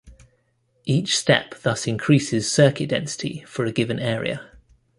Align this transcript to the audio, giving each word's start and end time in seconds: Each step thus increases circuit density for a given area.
Each 0.83 1.15
step 1.15 1.53
thus 1.61 1.85
increases 1.85 2.51
circuit 2.51 2.89
density 2.89 3.43
for 3.45 3.65
a 3.65 3.71
given 3.71 3.99
area. 3.99 4.49